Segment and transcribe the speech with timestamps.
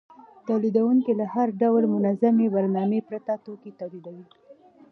[0.47, 4.25] تولیدونکي له هر ډول منظمې برنامې پرته توکي تولیدوي